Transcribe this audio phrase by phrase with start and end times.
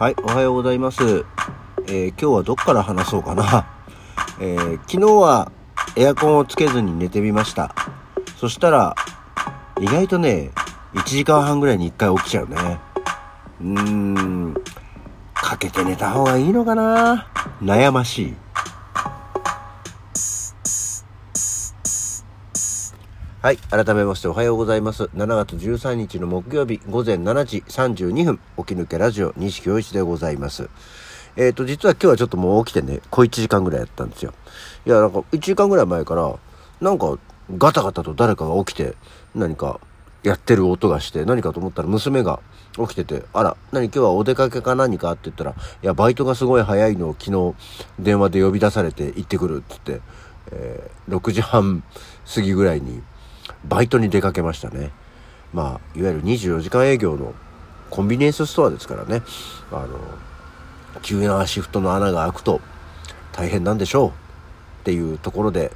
[0.00, 1.26] はい、おはようございます。
[1.86, 3.66] えー今日はどっから話そうかな。
[4.40, 5.52] えー昨日は
[5.94, 7.74] エアコンをつけずに寝てみました。
[8.38, 8.94] そしたら、
[9.78, 10.52] 意外とね、
[10.94, 12.80] 1時間半ぐらいに1回起きちゃうね。
[13.60, 14.54] うーん、
[15.34, 17.26] かけて寝た方がいいのかな？
[17.62, 18.34] 悩ましい。
[23.42, 23.56] はい。
[23.56, 25.04] 改めましておはようございます。
[25.16, 30.68] 7月13日の木曜日午前7時32分、起き抜けラジオ西京一でございます。
[31.36, 34.34] えっ、と、実は今日はちょっともう起きてね、小1時間ぐらいやったんですよ。
[34.84, 36.38] いや、なんか1時間ぐらい前から、
[36.82, 37.18] なんか
[37.56, 38.94] ガタガタと誰かが起きて、
[39.34, 39.80] 何か
[40.22, 42.40] やってる音がして、何かと思ったら娘が
[42.76, 47.54] 起きてて、あら、何今日はお出かけか何かって言ったら、いや、バイトがすごい早いのを昨日
[47.98, 50.04] 電話で呼び出されて行ってくるって言って、
[50.52, 51.82] えー6時半
[52.32, 53.02] 過ぎぐらいに
[53.66, 54.90] バイトに出かけましたね。
[55.52, 57.34] まあ、いわゆる24時間営業の
[57.90, 59.22] コンビニエンスストアですからね。
[59.72, 59.98] あの、
[61.02, 62.60] 急なシフトの穴が開くと
[63.32, 64.12] 大変なんでしょうっ
[64.84, 65.72] ていうところで、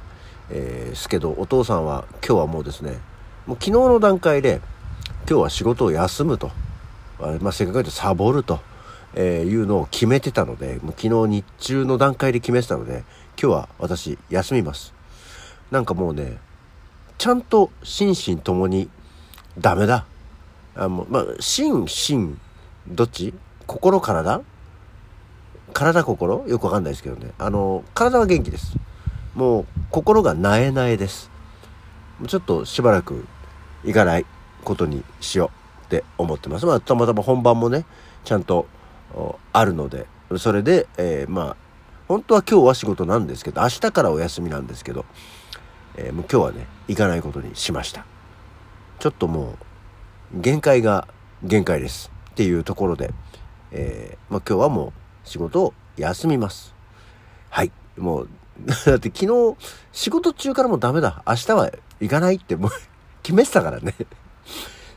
[0.49, 2.99] えーすけど、お父さんは今日はもうですね、
[3.45, 4.61] もう昨日の段階で
[5.27, 6.51] 今日は仕事を休むと、
[7.19, 8.59] あまあ、せっかくでサボると、
[9.15, 13.03] えーいうのを決めてたので、もう昨日日中の段階で決めてたので、
[13.41, 14.93] 今日は私休みます。
[15.71, 16.37] なんかもうね、
[17.17, 18.89] ちゃんと心身ともに
[19.57, 20.05] ダメだ。
[20.75, 22.35] あもうまあ、心身
[22.87, 23.33] どっち？
[23.65, 24.41] 心体？
[25.73, 26.47] 体心？
[26.47, 27.31] よくわかんないですけどね。
[27.37, 28.75] あの、体は元気です。
[29.33, 31.31] もう心がなえなえです。
[32.27, 33.25] ちょっとしばらく
[33.83, 34.25] 行かない
[34.63, 35.51] ことにしよ
[35.83, 36.65] うって思ってます。
[36.65, 37.85] まあ、たまたま本番もね、
[38.23, 38.67] ちゃんと
[39.51, 41.55] あるので、それで、えーまあ、
[42.07, 45.05] 本当は今日は仕事なんですけど、明日からお休みなんですけど、
[45.97, 48.05] えーもう今日はね、行かないことにしました。
[48.99, 49.55] ちょっとも
[50.33, 51.07] う、限界が
[51.43, 52.11] 限界です。
[52.31, 53.13] っていうところで、
[53.71, 56.73] えーまあ今日はもう仕事を休みます。
[57.49, 57.71] はい。
[57.97, 58.29] もう、
[58.85, 59.57] だって昨日
[59.91, 61.23] 仕事中からもうダメだ。
[61.27, 62.71] 明日は行かないってもう
[63.23, 63.95] 決めてたからね。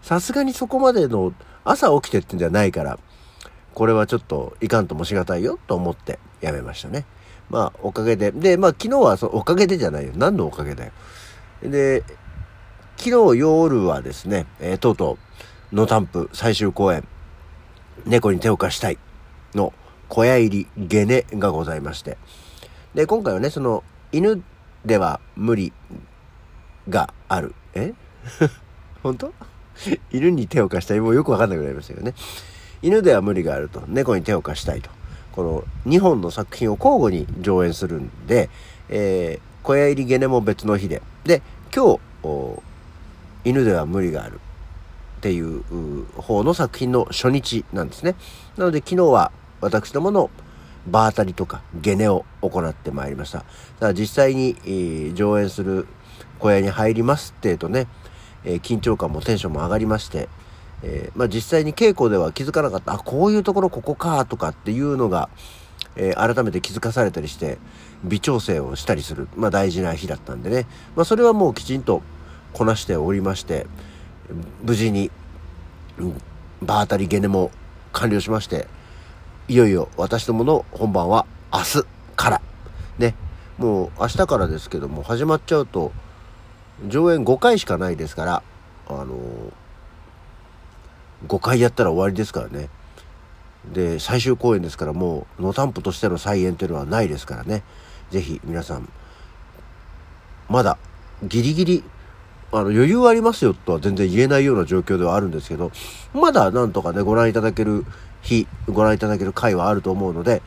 [0.03, 1.33] さすがにそこまでの
[1.65, 2.99] 朝起きてってんじゃないから、
[3.75, 7.05] これはちょっといかんともしがたいよと思ってやめましたね。
[7.51, 8.33] まあおかげで。
[8.33, 10.13] で、まあ昨日はそおかげでじゃないよ。
[10.17, 10.93] 何のおかげだよ。
[11.63, 12.05] で、
[12.97, 15.19] 昨日夜はですね、えーとうと
[15.73, 17.07] う、ノタンプ最終公演、
[18.07, 18.99] 猫に手を貸したい
[19.55, 19.73] の
[20.09, 22.19] 小屋入りゲネがございまして。
[22.95, 24.43] で、今回はね、その、犬
[24.85, 25.73] では無理
[26.89, 27.55] がある。
[27.75, 27.93] え？
[29.03, 29.33] 本当？
[30.11, 31.01] 犬に手を貸したい。
[31.01, 32.15] もうよくわかんなくなりましたけどね。
[32.83, 33.83] 犬では無理があると。
[33.87, 34.91] 猫に手を貸したいと。
[35.33, 38.51] この2本の作品を交互に上演するんで、
[38.89, 41.03] えー小屋入りゲネも別の日で。
[41.25, 41.43] で、
[41.75, 42.63] 今日、
[43.45, 44.41] 犬では無理がある
[45.19, 45.63] っていう
[46.17, 48.15] 方の作品の初日なんですね。
[48.57, 49.31] なので昨日は
[49.61, 50.31] 私どもの
[50.87, 53.41] 場当たりとかゲネを行ってまいりました。
[53.41, 53.49] だか
[53.89, 55.87] ら実際に、上演する
[56.39, 57.89] 小屋に入りますってえとね、
[58.45, 60.31] え緊張感もテンションも上がりまして、
[60.83, 65.29] えーまあ実際に稽古では気づかなかった、あ、こういうところここかとかっていうのが、
[65.97, 67.59] えー改めて気づかされたりして、
[68.05, 70.67] 微調整をしたりする、まあ大事な日だったんでね、
[70.97, 72.03] まあそれはもうきちんと
[72.53, 73.67] こなしておりまして、
[74.63, 75.11] 無事に、
[75.99, 76.21] うん
[76.61, 77.53] 場当たりゲネも
[77.93, 78.67] 完了しまして、
[79.49, 82.43] いよいよ私どもの本番は明日から。
[82.99, 83.15] ね。
[83.59, 85.93] もう明日からですけども、始まっちゃうと、
[86.87, 88.43] 上演5回しかないですから、
[88.89, 89.17] あの
[91.27, 92.69] 5回やったら終わりですからね。
[93.73, 97.63] で、最終公演ですからもう、野担保としての再演というのはないですからね。
[98.11, 98.89] ぜひ皆さん、
[100.49, 100.79] まだ
[101.23, 101.85] ギリギリ、
[102.53, 105.73] あの余裕ありますよとは全然言えないような状況ではあるんですけど、
[106.15, 107.85] まだなんとかね、ご覧いただける
[108.23, 110.43] 日、ご覧いただける回はあると思うので、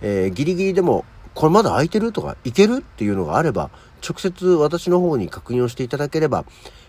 [0.00, 3.70] えーギリギリでも、これまだ空いてるとか、いけるっていうのがあれば、
[4.06, 6.44] 直接私の方に確認をしていただければ、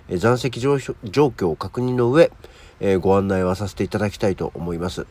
[0.10, 2.32] え残席状況を確認の上、
[2.80, 5.06] えご案内はさせていただきたいと思います。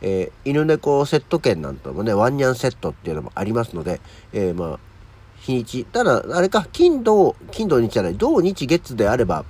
[0.00, 4.00] えー犬猫セット券なんともね、ワンニャンセットっていうのもありますので、
[4.32, 4.78] えーまあ、
[5.40, 9.44] 日にち、ただ、あれか、金土、金土日じゃない、土日月であれば、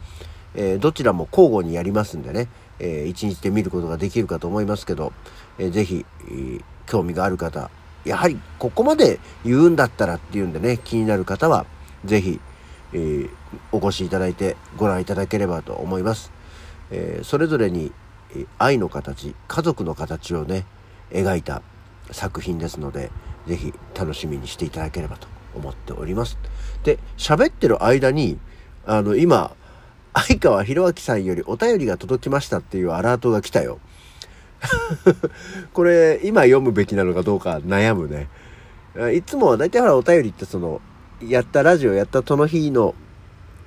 [0.55, 5.13] えーどちらも交互にやりますんでね、えー一日で見ることができるかと思いますけど、
[5.59, 7.71] えーぜひ、えー興味がある方、
[8.07, 11.67] やはりここまで言うんだったらっていうんでね、気になる方は、
[12.07, 12.41] ぜひ、
[12.93, 13.31] えー
[13.73, 16.33] お越しいただいてご覧いただければと思います。
[16.91, 17.93] えーそれぞれに
[18.35, 20.65] え愛の形、家族の形をね、
[21.11, 21.63] 描いた
[22.11, 23.11] 作品ですので、
[23.47, 26.39] ぜひ楽しみにしていただければと思っております。
[26.85, 28.39] で、喋ってる間に、
[28.87, 29.55] あの、今、
[30.15, 33.79] 相川博明さんよりお便りが届きましたっていうアラートが来たよ。
[35.73, 38.29] これ、今読むべきなのかどうか悩むね。
[39.15, 40.81] いつもは大体ほらお便りってその、
[41.27, 42.95] やったラジオやったその日の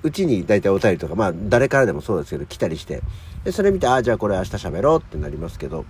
[0.04, 3.02] うちに大体お便りとか、まあ誰からでもそうですけど来たりして、
[3.44, 5.86] で、それ見て、ああ、じゃあこれ明日喋ろうってなりますけど、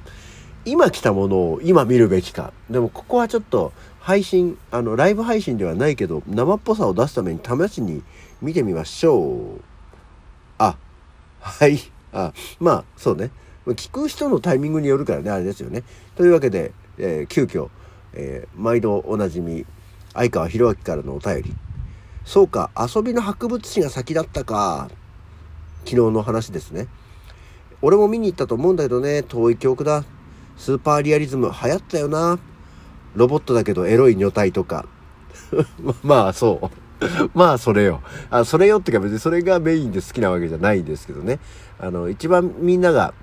[0.65, 2.53] 今来たものを今見るべきか。
[2.69, 8.03] でもここはちょっと配信、あの、ライブ配信ではないけど、生っぽさを出すために試しに
[8.41, 9.61] 見てみましょう。
[10.57, 10.77] あ、
[11.39, 11.79] はい。
[12.13, 13.31] あ、まあ、そうね。
[13.67, 15.83] 聞く人のタイミングによるからね、あれですよね。
[16.15, 17.69] というわけで、えー、急遽、
[18.13, 19.65] えー、毎度おなじみ、
[20.13, 21.53] 相川博明からのお便り。
[22.25, 24.89] そうか、遊びの博物誌が先だったか。
[25.85, 26.87] 昨日の話ですね。
[27.81, 30.03] 俺も見に行ったと思うんだけどね、遠い記憶だ。
[30.57, 32.39] スーパーリアリズム流行ったよな。
[33.15, 34.85] ロボットだけどエロい女体とか。
[36.03, 36.81] まあそう。
[37.33, 38.01] まあそれよ。
[38.29, 41.39] あ、それよってか別にそれがメインで好きなわけじゃないんですけどね。
[41.79, 43.13] あの、一番みんなが、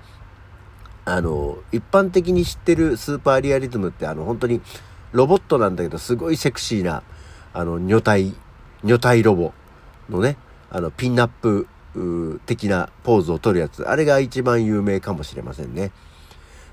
[1.05, 4.61] あの、一般的に知ってるスーパーリアリズムってあの、本当に
[5.11, 7.03] ロボットなんだけど、すごいセクシーな、
[7.53, 8.33] あの、女体、
[8.83, 9.53] 女体ロボ
[10.09, 10.37] のね、
[10.69, 11.67] あの、ピンナップ
[12.45, 13.83] 的なポーズを取るやつ。
[13.83, 15.91] あれが一番有名かもしれませんね。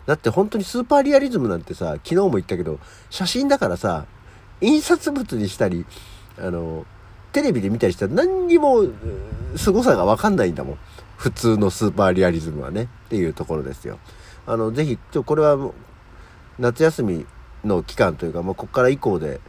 [0.07, 2.79] だって本当にスーパーリアリズムなんてさ、昨日も言ったけど、
[3.11, 4.07] 写真だからさ、
[4.61, 5.85] 印刷物にしたり、
[6.39, 6.87] あの、
[7.33, 8.85] テレビで見たりしたら何にも
[9.57, 10.79] 凄さがわかんないんだもん。
[11.17, 12.89] 普通のスーパーリアリズムはね。
[13.07, 13.99] っていうところですよ。
[14.47, 15.59] あの、ぜひ、ちょ、これは
[16.59, 17.27] 夏休み
[17.65, 19.41] の期間というか、もうここから以降で、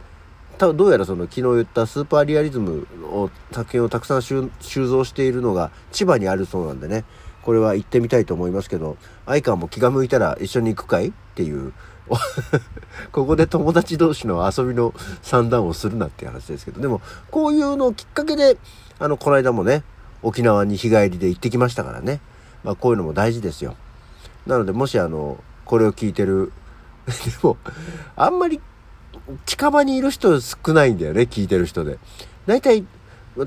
[0.58, 7.04] 多分どうやらその昨日言ったスーパーリアリズムを作品をたくさん収蔵しているのが千葉にあるそうなんでね。
[7.42, 11.72] これは行ってみたいと思いますけど相川も気が向いたら一緒に行くかいっていう
[13.10, 16.80] ここで友達同士の遊びの算段をするなっていう話ですけど。
[16.82, 17.00] でも
[17.30, 18.58] こういうのをきっかけで
[18.98, 19.82] あのこの間もね
[20.22, 22.20] 沖縄に日帰りで行ってきましたからね、
[22.64, 23.76] まあ、こういうのも大事ですよ。
[24.46, 26.52] なのでもしあのこれを聞いてる
[27.24, 27.56] でも
[28.16, 28.60] あんまり
[29.46, 31.98] 近場にいる人少ないんだよね、聞いてる人で。
[32.46, 32.84] 大体、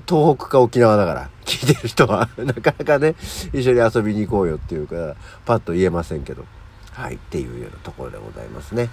[0.07, 3.15] 東北か沖縄だから、聞いてる人は なかなかね、
[3.53, 5.15] 一緒に遊びに行こうよっていうか、
[5.45, 6.45] パッと言えませんけど。
[6.91, 8.89] はい、っていうようなところでございますね。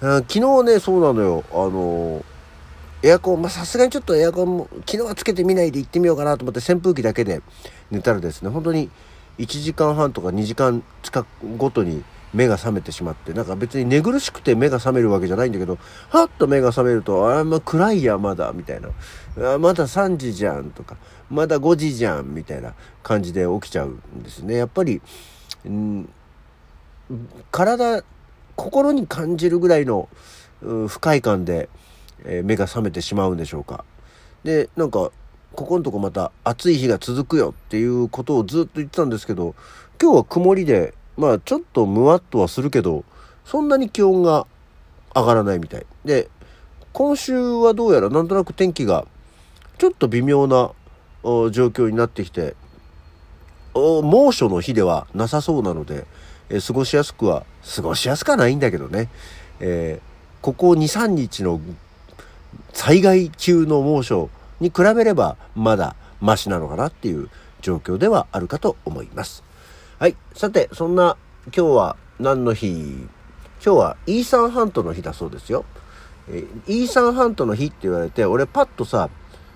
[0.00, 1.44] 昨日ね、そうなのよ。
[1.50, 2.24] あの、
[3.02, 7.42] エアコン、まさすがにちょっとエアコンも、昨日はつけてみないで行ってみようかなと思って扇風機だけで
[7.90, 8.90] 寝たらですね、本当に
[9.38, 15.78] 1時間半とか2時間近くごとに目が覚めてしまって、なんか別に寝苦しくて目が覚めるわけじゃないんだけど、
[16.10, 18.88] はっと目が覚めると、あん、ま、暗いや、まだ、みたいな。
[19.54, 20.96] あまだ3時じゃん、とか、
[21.28, 24.56] まだ5時じゃん、みたいな感じで起きちゃうんですね。
[24.56, 25.00] やっぱり、
[25.64, 26.08] うん
[27.50, 28.04] 体、
[28.56, 30.08] 心に感じるぐらいの
[30.60, 31.68] 不快感で、
[32.24, 33.84] えー、目が覚めてしまうんでしょうか。
[34.44, 35.10] で、なんか、
[35.52, 39.54] ここのとこまた暑い日が続くよっていうことをずっと言ってたんですけど、
[40.00, 43.04] 今日は曇りでまあちょっとムワっとはするけど、
[43.44, 44.46] そんなに気温が
[45.14, 45.86] 上がらないみたい。
[46.04, 46.28] で、
[46.92, 49.06] 今週はどうやらなんとなく天気が
[49.78, 50.72] ちょっと微妙な
[51.22, 52.54] 状況になってきて、
[53.74, 56.06] 猛暑の日ではなさそうなので、
[56.48, 57.44] えー、過ごしやすくは、
[57.76, 59.08] 過ごしやすくはないんだけどね、
[59.60, 61.60] えー、ここ2、3日の
[62.72, 64.28] 災害級の猛暑
[64.60, 67.30] に比べればまだマシなのかなっていう
[67.62, 69.44] 状況ではあるかと思います。
[70.00, 70.16] はい。
[70.32, 71.18] さて、そんな
[71.54, 72.70] 今日は何の日？
[72.70, 73.10] 今
[73.60, 75.66] 日はイーサンハントの日だそうですよ。
[76.26, 79.10] えイーサンハントの日って言われて、俺パッとさ、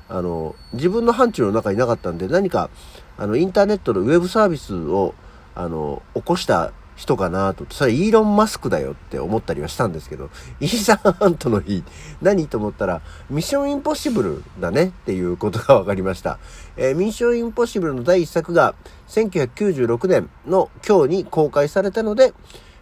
[0.06, 2.68] あの、自分の範疇の中になかったんで、何か、
[3.16, 5.14] あの、インターネットのウェブサービスを、
[5.54, 7.66] あの、起こした人かなと。
[7.70, 11.82] それイーロン・マスクだよって思ったりはしたんですけど、 イーサンハントの日、
[12.22, 16.38] 何と思ったら、ミッション・インポッシブルだねっていうことが分かりました。
[16.76, 18.74] えー、ミッション・インポッシブルの第一作が
[19.08, 22.32] 1996年の今日に公開されたので、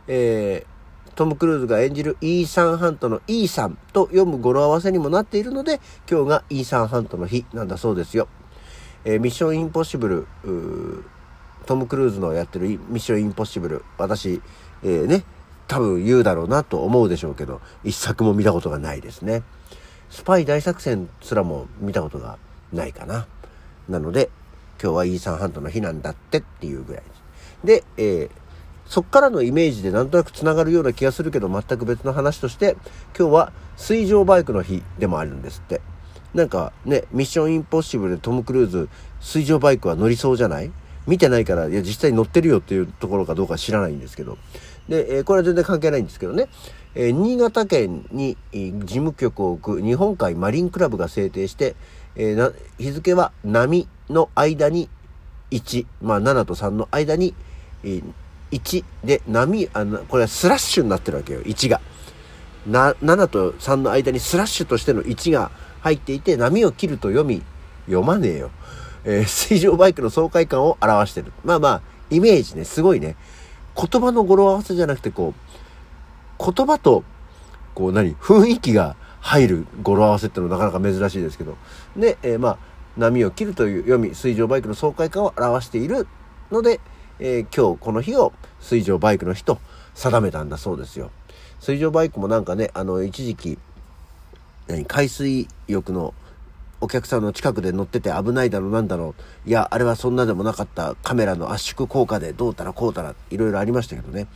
[0.09, 8.28] えー、トム・クルーズが演じるイーサン・ハントのイーサンと読む語呂合わせにもなっているので、今日がイーサン・ハントの日なんだそうですよ。
[9.04, 10.26] えー、ミッション・インポッシブル、
[11.66, 14.42] トム・クルーズのやってるミッション・インポッシブル、私、
[14.83, 15.25] えー、ね、
[15.69, 19.42] 多分言うだろうなと思うでしょうけど、一作も見たことがないですね。
[20.11, 22.38] スパイ大作戦すらも見たことが
[22.73, 23.26] ないかな。
[23.88, 24.31] なので、
[24.83, 27.02] 今日はイーサンハントの日なんだってっていうぐらい
[27.64, 27.85] で。
[27.97, 28.31] えー、
[28.85, 32.76] そっからのイメージでなんとなく繋がるような気がするけど、全く別の話として、
[33.19, 35.81] 今日は水上バイクの日でもあるんですって。
[36.35, 38.88] なんかね、ミッションインポッシブルでトム・クルーズ、
[39.21, 40.71] 水上バイクは乗りそうじゃない？
[41.06, 44.38] 見てないから、いや、実際に乗ってるよっていうところかどうか知らないんですけど。
[44.88, 46.49] で、え、これは全然関係ないんですけどね。
[46.94, 51.75] え、新潟県に、事務局を置く日本海マリンクラブが制定して、
[52.14, 54.88] えー、日付は波の間に
[55.50, 57.35] 1、まあ7と3の間に、
[57.85, 58.02] えー、
[58.50, 61.80] 1で波、あの、これはスラッシュになってるわけよ、1が。
[62.66, 67.42] な、7と3の間にスラッシュとしての1が入っていて、波を切ると読み、
[67.87, 68.50] 読まねえよ。
[69.04, 71.32] えー、水上バイクの爽快感を表してる。
[71.44, 73.16] まあまあ、イメージね、すごいね。
[73.76, 77.04] 言葉の語呂合わせじゃなくて、こう、言葉と、
[77.75, 81.56] こう何、雰囲気が入る語呂合わせってのはなかなか珍しいですけど。
[81.97, 82.59] で、えー、まあ、
[82.97, 86.06] 波を切るという読み、水上バイクの爽快感を表している
[86.50, 86.80] ので、
[87.18, 89.59] えー、今日この日を水上バイクの日と
[89.94, 91.11] 定めたんだそうですよ。
[91.61, 93.59] 水上バイクもなんかね、あの、一時期、
[94.66, 96.14] 何、海水浴の
[96.83, 99.15] お客さんの近くで乗ってて危ないだろなんだろ
[99.47, 99.49] う。
[99.49, 104.27] いや、あれはそんなでもなかったカメラの圧縮効果でどうたらこうたら、いろいろありましたけどね。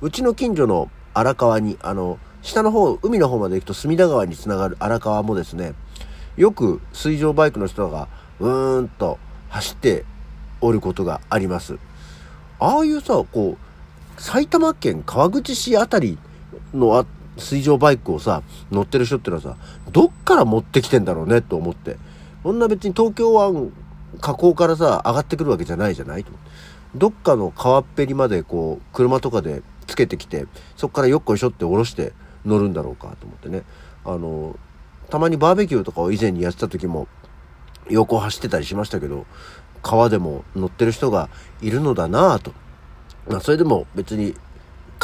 [0.00, 5.74] うちの近所の荒川に、あの、下の方、海の方まで行くと隅田川につながる荒川もですね、
[6.38, 8.08] よく水上バイクの人が
[8.40, 9.18] うーんと
[9.50, 10.06] 走って
[10.62, 11.76] おることがあります。
[12.60, 13.58] ああいうさ、こ
[14.16, 16.16] う、埼玉県川口市あたり
[16.72, 17.04] のあ
[17.36, 19.56] 水上バイクをさ、乗ってる人ってのはさ、
[19.90, 21.96] どっから持ってきてんだろうねと思って。
[22.42, 23.72] こんな別に東京湾
[24.20, 26.32] 河口からさ、上がってくるわけじゃないじゃないと。
[26.94, 32.12] どっかの川っぺりまでこう、車とかでつけてきて、そこからよっこいしょって下ろして
[32.44, 33.62] 乗るんだろうかと思ってね。
[34.04, 34.56] あの、
[35.10, 37.08] たまにバーベキューとかを以前にやってた時も、
[37.90, 39.26] 横走ってたりしましたけど、
[39.82, 41.28] 川でも乗ってる人が
[41.60, 42.52] いるのだなぁと。
[43.28, 44.34] まあ、それでも別に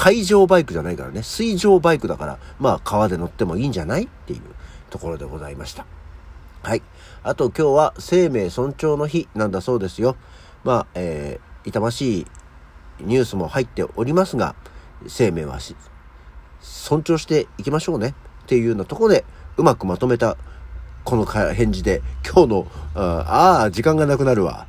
[0.00, 4.40] 海上バイクじゃないからね、水上バイクだから、まあ川で乗ってもいいんじゃないっていう
[4.88, 5.84] ところでございました。
[6.62, 6.80] はい。
[7.22, 10.16] あと今日は生命尊重の日なんだそうですよ。
[10.64, 12.26] まあ、えー、痛ましい
[13.00, 14.54] ニュースも入っておりますが、
[15.06, 15.58] 生命は
[16.62, 18.14] 尊重していきましょうね
[18.44, 19.26] っていうようなところで
[19.58, 20.38] うまくまとめた
[21.04, 24.66] この返事で今日の、ああ、時間がなくなるわ。